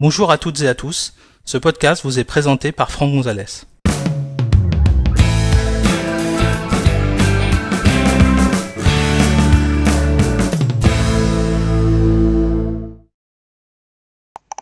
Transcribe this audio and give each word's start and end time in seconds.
Bonjour 0.00 0.32
à 0.32 0.38
toutes 0.38 0.60
et 0.62 0.66
à 0.66 0.74
tous. 0.74 1.14
Ce 1.44 1.56
podcast 1.56 2.02
vous 2.02 2.18
est 2.18 2.24
présenté 2.24 2.72
par 2.72 2.90
Franck 2.90 3.12
Gonzalez. 3.12 3.44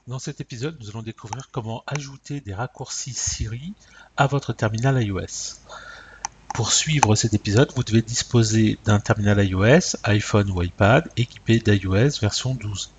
Dans 0.07 0.19
cet 0.19 0.43
épisode, 0.43 0.77
nous 0.79 0.91
allons 0.91 1.01
découvrir 1.01 1.49
comment 1.51 1.83
ajouter 1.87 2.43
des 2.43 2.53
raccourcis 2.53 3.15
Siri 3.15 3.73
à 4.19 4.27
votre 4.27 4.53
terminal 4.53 5.03
iOS. 5.03 5.57
Pour 6.55 6.73
suivre 6.73 7.15
cet 7.15 7.33
épisode, 7.33 7.73
vous 7.75 7.85
devez 7.85 8.03
disposer 8.03 8.79
d'un 8.85 9.01
terminal 9.01 9.43
iOS, 9.43 9.97
iPhone 10.05 10.51
ou 10.51 10.63
iPad 10.63 11.09
équipé 11.17 11.59
d'iOS 11.59 12.21
version 12.21 12.55
12. 12.55 12.91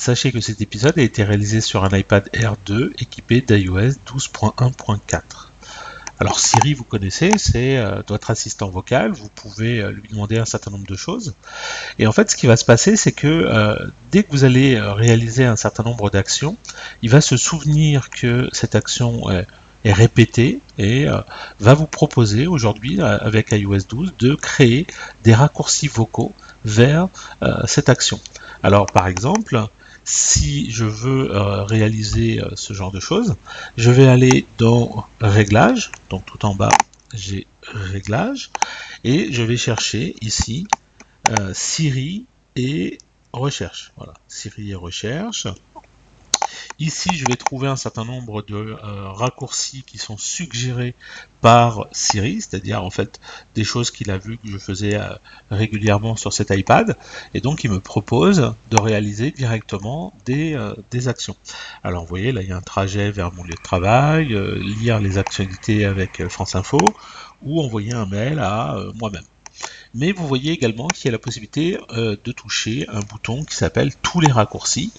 Sachez 0.00 0.32
que 0.32 0.40
cet 0.40 0.62
épisode 0.62 0.98
a 0.98 1.02
été 1.02 1.24
réalisé 1.24 1.60
sur 1.60 1.84
un 1.84 1.94
iPad 1.94 2.26
Air 2.32 2.56
2 2.64 2.94
équipé 3.00 3.42
d'iOS 3.42 3.98
12.1.4. 4.06 5.20
Alors 6.18 6.40
Siri, 6.40 6.72
vous 6.72 6.84
connaissez, 6.84 7.32
c'est 7.36 7.76
euh, 7.76 8.00
votre 8.08 8.30
assistant 8.30 8.70
vocal, 8.70 9.12
vous 9.12 9.28
pouvez 9.28 9.78
euh, 9.78 9.90
lui 9.90 10.08
demander 10.08 10.38
un 10.38 10.46
certain 10.46 10.70
nombre 10.70 10.86
de 10.86 10.96
choses. 10.96 11.34
Et 11.98 12.06
en 12.06 12.12
fait, 12.12 12.30
ce 12.30 12.36
qui 12.36 12.46
va 12.46 12.56
se 12.56 12.64
passer, 12.64 12.96
c'est 12.96 13.12
que 13.12 13.26
euh, 13.26 13.76
dès 14.10 14.22
que 14.22 14.30
vous 14.30 14.44
allez 14.44 14.80
réaliser 14.80 15.44
un 15.44 15.56
certain 15.56 15.82
nombre 15.82 16.08
d'actions, 16.08 16.56
il 17.02 17.10
va 17.10 17.20
se 17.20 17.36
souvenir 17.36 18.08
que 18.08 18.48
cette 18.52 18.74
action 18.74 19.30
est, 19.30 19.46
est 19.84 19.92
répétée 19.92 20.60
et 20.78 21.08
va 21.58 21.74
vous 21.74 21.86
proposer 21.86 22.46
aujourd'hui, 22.46 23.02
avec 23.02 23.52
iOS 23.52 23.80
12, 23.86 24.14
de 24.18 24.34
créer 24.34 24.86
des 25.24 25.34
raccourcis 25.34 25.88
vocaux 25.88 26.32
vers 26.64 27.08
cette 27.66 27.90
action. 27.90 28.18
Alors 28.62 28.86
par 28.86 29.06
exemple, 29.06 29.68
si 30.04 30.70
je 30.70 30.84
veux 30.84 31.34
euh, 31.34 31.64
réaliser 31.64 32.40
euh, 32.40 32.50
ce 32.54 32.72
genre 32.72 32.90
de 32.90 33.00
choses, 33.00 33.36
je 33.76 33.90
vais 33.90 34.06
aller 34.06 34.46
dans 34.58 35.06
Réglages, 35.20 35.92
donc 36.08 36.24
tout 36.26 36.44
en 36.44 36.54
bas, 36.54 36.68
j'ai 37.14 37.46
Réglages, 37.62 38.50
et 39.04 39.32
je 39.32 39.42
vais 39.42 39.56
chercher 39.56 40.14
ici 40.20 40.66
euh, 41.30 41.52
Siri 41.54 42.26
et 42.56 42.98
Recherche. 43.32 43.92
Voilà, 43.96 44.14
Siri 44.28 44.70
et 44.70 44.74
Recherche. 44.74 45.46
Ici, 46.78 47.10
je 47.14 47.26
vais 47.26 47.36
trouver 47.36 47.68
un 47.68 47.76
certain 47.76 48.04
nombre 48.04 48.42
de 48.42 48.56
euh, 48.56 49.08
raccourcis 49.10 49.82
qui 49.82 49.98
sont 49.98 50.16
suggérés 50.16 50.94
par 51.40 51.86
Siri, 51.92 52.40
c'est-à-dire 52.40 52.82
en 52.82 52.90
fait 52.90 53.20
des 53.54 53.64
choses 53.64 53.90
qu'il 53.90 54.10
a 54.10 54.18
vues 54.18 54.38
que 54.38 54.48
je 54.48 54.58
faisais 54.58 54.96
euh, 54.96 55.10
régulièrement 55.50 56.16
sur 56.16 56.32
cet 56.32 56.50
iPad, 56.50 56.96
et 57.34 57.40
donc 57.40 57.64
il 57.64 57.70
me 57.70 57.80
propose 57.80 58.54
de 58.70 58.80
réaliser 58.80 59.30
directement 59.30 60.14
euh, 60.28 60.74
des, 60.90 61.08
actions. 61.08 61.36
Alors 61.82 62.04
vous 62.04 62.08
voyez, 62.08 62.32
là 62.32 62.42
il 62.42 62.48
y 62.48 62.52
a 62.52 62.56
un 62.56 62.62
trajet 62.62 63.10
vers 63.10 63.32
mon 63.32 63.44
lieu 63.44 63.54
de 63.54 63.62
travail, 63.62 64.28
lire 64.60 65.00
les 65.00 65.18
actualités 65.18 65.84
avec 65.84 66.26
France 66.28 66.54
Info, 66.54 66.78
ou 67.42 67.60
envoyer 67.62 67.92
un 67.92 68.06
mail 68.06 68.38
à 68.38 68.76
moi-même. 68.94 69.24
Mais 69.94 70.12
vous 70.12 70.26
voyez 70.26 70.52
également 70.52 70.88
qu'il 70.88 71.06
y 71.06 71.08
a 71.08 71.12
la 71.12 71.18
possibilité 71.18 71.78
de 71.90 72.32
toucher 72.32 72.86
un 72.88 73.00
bouton 73.00 73.44
qui 73.44 73.56
s'appelle 73.56 73.94
tous 73.96 74.20
les 74.20 74.30
raccourcis. 74.30 74.92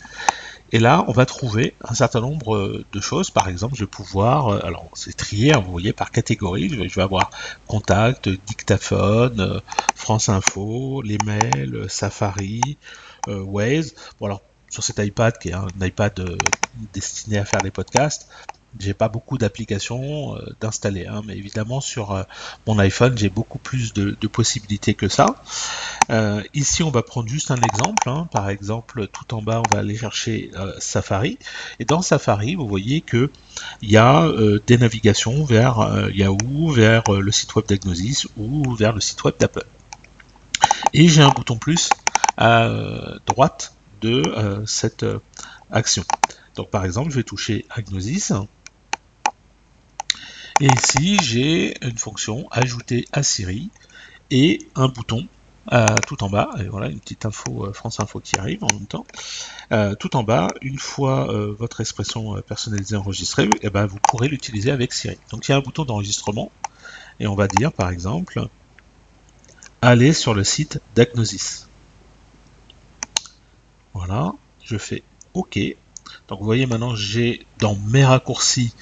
Et 0.74 0.80
là, 0.80 1.04
on 1.08 1.12
va 1.12 1.26
trouver 1.26 1.76
un 1.84 1.94
certain 1.94 2.22
nombre 2.22 2.56
euh, 2.56 2.86
de 2.94 3.02
choses. 3.02 3.30
Par 3.30 3.50
exemple, 3.50 3.76
je 3.76 3.82
vais 3.82 3.90
pouvoir, 3.90 4.48
euh, 4.48 4.60
alors 4.64 4.90
c'est 4.94 5.16
trié, 5.16 5.54
hein, 5.54 5.60
vous 5.60 5.72
voyez, 5.72 5.92
par 5.92 6.12
catégorie. 6.12 6.70
Je 6.70 6.96
vais, 6.96 7.02
avoir 7.02 7.30
contact, 7.68 8.30
dictaphone, 8.30 9.42
euh, 9.42 9.60
France 9.96 10.30
Info, 10.30 11.02
les 11.02 11.18
Safari, 11.90 12.78
Waze. 13.28 13.96
Bon 14.20 14.28
alors, 14.28 14.42
sur 14.70 14.84
cet 14.84 15.00
iPad 15.00 15.38
qui 15.38 15.50
est 15.50 15.54
un 15.54 15.68
iPad 15.82 16.38
destiné 16.94 17.38
à 17.38 17.46
faire 17.46 17.62
des 17.62 17.72
podcasts, 17.72 18.30
j'ai 18.80 18.94
pas 18.94 19.10
beaucoup 19.10 19.38
d'applications 19.38 20.38
d'installer, 20.62 21.06
hein, 21.06 21.22
mais 21.26 21.36
évidemment 21.38 21.82
sur 21.82 22.26
mon 22.66 22.80
iPhone 22.80 23.18
j'ai 23.18 23.30
beaucoup 23.30 23.60
plus 23.60 23.94
de, 23.94 24.28
possibilités 24.28 24.94
que 24.94 25.10
ça. 25.10 25.36
Euh, 26.10 26.44
ici 26.54 26.84
on 26.84 26.90
va 26.90 27.04
prendre 27.04 27.30
juste 27.30 27.52
un 27.52 27.62
exemple, 27.62 28.10
hein. 28.10 28.28
par 28.32 28.50
exemple 28.50 29.08
tout 29.08 29.34
en 29.34 29.42
bas 29.42 29.62
on 29.66 29.74
va 29.74 29.80
aller 29.80 29.96
chercher 29.96 30.52
Safari, 30.80 31.38
et 31.80 31.86
dans 31.86 32.02
Safari 32.02 32.56
vous 32.56 32.68
voyez 32.68 33.02
que 33.02 33.30
il 33.82 33.92
y 33.92 33.98
a 33.98 34.28
des 34.66 34.78
navigations 34.78 35.44
vers 35.46 36.10
Yahoo, 36.14 36.70
vers 36.72 37.04
le 37.12 37.32
site 37.32 37.54
web 37.56 37.66
d'Agnosis 37.68 38.28
ou 38.38 38.74
vers 38.76 38.94
le 38.94 39.02
site 39.02 39.24
web 39.24 39.36
d'Apple. 39.40 39.66
Et 40.94 41.08
j'ai 41.08 41.22
un 41.22 41.30
bouton 41.30 41.58
plus 41.58 41.90
à 42.38 42.68
droite 43.28 43.74
de 44.02 44.64
cette 44.66 45.06
action. 45.72 46.04
Donc 46.56 46.70
par 46.72 46.84
exemple 46.84 47.12
je 47.12 47.18
vais 47.18 47.24
toucher 47.24 47.66
Agnosis. 47.70 48.34
Et 50.60 50.68
ici, 50.68 51.18
j'ai 51.24 51.74
une 51.84 51.98
fonction 51.98 52.48
ajouter 52.52 53.08
à 53.14 53.24
Siri 53.24 53.70
et 54.30 54.60
un 54.76 54.90
bouton 54.90 55.28
euh, 55.72 55.86
tout 56.08 56.24
en 56.24 56.30
bas, 56.30 56.50
et 56.60 56.64
voilà 56.64 56.88
une 56.88 57.00
petite 57.00 57.26
info 57.26 57.68
euh, 57.68 57.74
France 57.74 58.00
Info 58.00 58.20
qui 58.20 58.38
arrive 58.38 58.64
en 58.64 58.74
même 58.74 58.88
temps. 58.88 59.06
Euh, 59.72 59.94
tout 59.94 60.16
en 60.16 60.24
bas, 60.24 60.48
une 60.62 60.80
fois 60.80 61.32
votre 61.58 61.82
expression 61.82 62.42
personnalisée 62.42 62.96
enregistrée, 62.96 63.46
et 63.46 63.60
eh 63.64 63.70
ben, 63.70 63.86
vous 63.86 64.00
pourrez 64.00 64.28
l'utiliser 64.28 64.72
avec 64.72 64.94
Siri. 64.94 65.18
Donc 65.30 65.48
il 65.48 65.52
y 65.52 65.54
a 65.54 65.58
un 65.58 65.62
bouton 65.62 65.86
d'enregistrement, 65.86 66.52
et 67.20 67.28
on 67.28 67.36
va 67.36 67.48
dire 67.48 67.72
par 67.72 67.90
exemple, 67.90 68.48
aller 69.82 70.14
sur 70.14 70.34
le 70.34 70.44
site 70.44 70.80
d'Agnosis. 70.96 71.68
Voilà, 73.94 74.34
je 74.64 74.78
fais 74.78 75.04
OK. 75.34 75.60
Donc 76.28 76.40
vous 76.40 76.46
voyez 76.46 76.66
maintenant 76.66 76.96
j'ai 76.96 77.46
dans 77.60 77.76
mes 77.76 78.06
raccourcis 78.06 78.74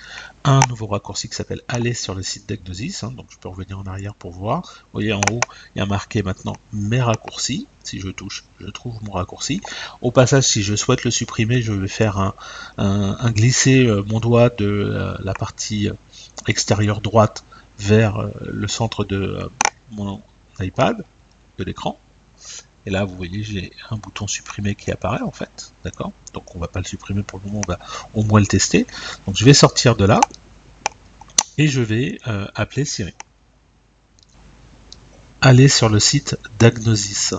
un 0.44 0.62
nouveau 0.70 0.88
raccourci 0.88 1.28
qui 1.30 1.36
s'appelle 1.36 1.62
aller 1.68 1.94
sur 1.94 2.16
le 2.16 2.24
site 2.24 2.48
d'Agnosis. 2.48 3.04
Hein, 3.04 3.12
donc 3.16 3.28
je 3.30 3.38
peux 3.38 3.50
revenir 3.50 3.80
en 3.80 3.84
arrière 3.84 4.16
pour 4.16 4.32
voir. 4.32 4.62
Vous 4.62 5.00
voyez 5.00 5.14
en 5.14 5.22
haut, 5.32 5.42
il 5.76 5.80
y 5.80 5.82
a 5.82 5.86
marqué 5.86 6.24
maintenant 6.24 6.56
mes 6.72 7.02
raccourcis. 7.02 7.68
Si 7.84 8.00
je 8.00 8.10
touche, 8.10 8.46
je 8.60 8.68
trouve 8.68 8.96
mon 9.04 9.12
raccourci. 9.12 9.62
Au 10.02 10.12
passage, 10.12 10.44
si 10.44 10.64
je 10.64 10.76
souhaite 10.76 11.04
le 11.04 11.12
supprimer, 11.12 11.62
je 11.62 11.74
vais 11.74 11.88
faire 11.88 12.34
un, 12.78 13.32
glisser 13.32 13.86
euh, 13.86 14.04
mon 14.08 14.20
doigt 14.20 14.50
de 14.50 14.66
euh, 14.66 15.18
la 15.24 15.34
partie 15.34 15.90
extérieure 16.48 17.02
droite 17.02 17.44
vers 17.78 18.18
euh, 18.18 18.30
le 18.46 18.68
centre 18.68 19.04
de 19.06 19.50
mon 19.92 20.22
iPad, 20.60 21.04
de 21.58 21.64
l'écran. 21.64 22.00
Et 22.90 22.92
là, 22.92 23.06
vous 23.06 23.16
voyez, 23.16 23.44
j'ai 23.44 23.72
un 23.92 23.98
bouton 23.98 24.26
supprimer 24.26 24.74
qui 24.74 24.90
apparaît 24.90 25.22
en 25.22 25.30
fait. 25.30 25.74
D'accord? 25.84 26.12
Donc 26.34 26.56
on 26.56 26.60
va 26.60 26.68
pas 26.68 26.80
le 26.80 26.88
supprimer 26.88 27.22
pour 27.22 27.40
le 27.40 27.46
moment, 27.46 27.62
on 27.64 27.72
va 27.72 27.78
au 28.16 28.24
moins 28.24 28.40
le 28.40 28.48
tester. 28.48 28.88
Donc 29.28 29.38
je 29.38 29.46
vais 29.46 29.54
sortir 29.54 29.96
de 29.96 30.06
là 30.06 30.20
et 31.60 31.68
je 31.68 31.82
vais 31.82 32.18
euh, 32.26 32.48
appeler 32.56 32.86
Siri. 32.86 33.14
Aller 35.40 35.68
sur 35.68 35.88
le 35.88 36.00
site 36.00 36.36
d'Agnosis. 36.58 37.36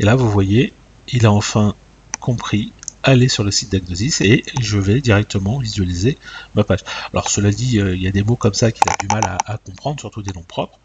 Et 0.00 0.04
là, 0.04 0.16
vous 0.16 0.28
voyez, 0.28 0.74
il 1.06 1.24
a 1.24 1.30
enfin 1.30 1.76
compris 2.18 2.72
aller 3.02 3.28
sur 3.28 3.44
le 3.44 3.50
site 3.50 3.72
d'Agnosis 3.72 4.20
et 4.20 4.44
je 4.60 4.78
vais 4.78 5.00
directement 5.00 5.58
visualiser 5.58 6.16
ma 6.54 6.64
page. 6.64 6.80
Alors 7.12 7.30
cela 7.30 7.50
dit, 7.50 7.80
euh, 7.80 7.94
il 7.94 8.02
y 8.02 8.06
a 8.06 8.12
des 8.12 8.22
mots 8.22 8.36
comme 8.36 8.54
ça 8.54 8.70
qu'il 8.70 8.88
a 8.88 8.96
du 9.00 9.08
mal 9.08 9.22
à, 9.46 9.58
comprendre, 9.58 10.00
surtout 10.00 10.22
des 10.22 10.32
noms 10.32 10.44
propres. 10.46 10.78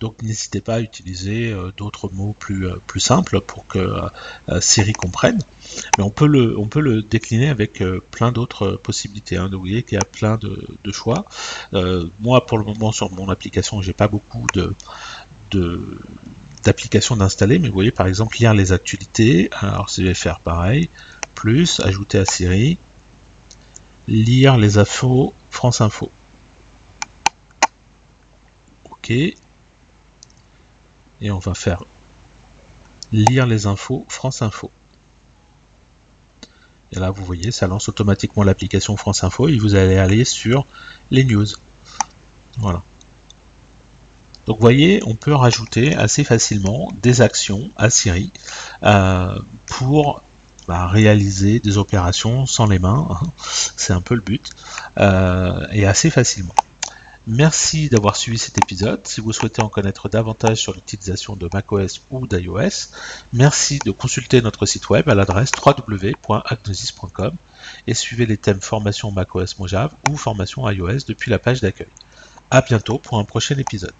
Donc 0.00 0.22
n'hésitez 0.22 0.60
pas 0.60 0.74
à 0.74 0.80
utiliser 0.80 1.50
euh, 1.50 1.72
d'autres 1.76 2.08
mots 2.12 2.34
plus, 2.38 2.66
euh, 2.66 2.76
plus 2.86 3.00
simples 3.00 3.40
pour 3.40 3.66
que 3.66 3.94
Siri 4.60 4.92
comprenne. 4.92 5.40
Mais 5.98 6.04
on 6.04 6.10
peut 6.10 6.26
le, 6.26 6.58
on 6.58 6.66
peut 6.66 6.80
le 6.80 7.02
décliner 7.02 7.48
avec 7.48 7.82
plein 8.10 8.32
d'autres 8.32 8.72
possibilités. 8.72 9.36
Hein. 9.36 9.48
Vous 9.50 9.58
voyez 9.58 9.82
qu'il 9.82 9.96
y 9.96 10.00
a 10.00 10.04
plein 10.04 10.36
de, 10.36 10.92
choix. 10.92 11.24
moi, 12.20 12.46
pour 12.46 12.58
le 12.58 12.64
moment, 12.64 12.92
sur 12.92 13.10
mon 13.12 13.28
application, 13.28 13.82
j'ai 13.82 13.92
pas 13.92 14.08
beaucoup 14.08 14.46
de 14.54 14.74
d'applications 16.64 17.16
d'installer, 17.16 17.58
mais 17.58 17.68
vous 17.68 17.74
voyez 17.74 17.92
par 17.92 18.06
exemple 18.06 18.38
lire 18.38 18.54
les 18.54 18.72
actualités. 18.72 19.50
Alors 19.60 19.88
je 19.94 20.02
vais 20.02 20.14
faire 20.14 20.40
pareil 20.40 20.88
plus, 21.34 21.80
ajouter 21.80 22.18
à 22.18 22.24
Siri, 22.24 22.78
lire 24.08 24.56
les 24.56 24.78
infos 24.78 25.34
France 25.50 25.80
Info. 25.80 26.10
Ok. 28.90 29.10
Et 29.10 29.36
on 31.30 31.38
va 31.38 31.54
faire 31.54 31.84
lire 33.12 33.46
les 33.46 33.66
infos 33.66 34.04
France 34.08 34.42
Info. 34.42 34.70
Et 36.92 36.98
là, 36.98 37.10
vous 37.10 37.24
voyez, 37.24 37.50
ça 37.50 37.66
lance 37.66 37.88
automatiquement 37.88 38.42
l'application 38.42 38.96
France 38.96 39.24
Info 39.24 39.48
et 39.48 39.58
vous 39.58 39.74
allez 39.74 39.96
aller 39.96 40.24
sur 40.24 40.66
les 41.10 41.24
news. 41.24 41.46
Voilà. 42.58 42.82
Donc, 44.46 44.56
vous 44.56 44.62
voyez, 44.62 45.02
on 45.04 45.14
peut 45.14 45.34
rajouter 45.34 45.94
assez 45.94 46.22
facilement 46.22 46.92
des 47.02 47.22
actions 47.22 47.70
à 47.76 47.88
Siri 47.90 48.30
euh, 48.82 49.38
pour 49.66 50.22
réaliser 50.68 51.60
des 51.60 51.78
opérations 51.78 52.46
sans 52.46 52.66
les 52.66 52.78
mains, 52.78 53.08
hein. 53.10 53.26
c'est 53.76 53.92
un 53.92 54.00
peu 54.00 54.14
le 54.14 54.20
but, 54.20 54.50
euh, 54.98 55.66
et 55.72 55.86
assez 55.86 56.10
facilement. 56.10 56.54
Merci 57.26 57.88
d'avoir 57.88 58.16
suivi 58.16 58.36
cet 58.36 58.58
épisode. 58.58 59.06
Si 59.06 59.22
vous 59.22 59.32
souhaitez 59.32 59.62
en 59.62 59.70
connaître 59.70 60.10
davantage 60.10 60.58
sur 60.58 60.74
l'utilisation 60.74 61.36
de 61.36 61.48
macOS 61.50 62.02
ou 62.10 62.26
d'iOS, 62.26 62.90
merci 63.32 63.78
de 63.78 63.90
consulter 63.92 64.42
notre 64.42 64.66
site 64.66 64.90
web 64.90 65.08
à 65.08 65.14
l'adresse 65.14 65.50
www.agnosis.com 65.64 67.32
et 67.86 67.94
suivez 67.94 68.26
les 68.26 68.36
thèmes 68.36 68.60
formation 68.60 69.10
macOS 69.10 69.58
Mojave 69.58 69.94
ou 70.10 70.16
formation 70.18 70.68
iOS 70.68 71.06
depuis 71.08 71.30
la 71.30 71.38
page 71.38 71.62
d'accueil. 71.62 71.88
À 72.50 72.60
bientôt 72.60 72.98
pour 72.98 73.18
un 73.18 73.24
prochain 73.24 73.56
épisode. 73.56 73.94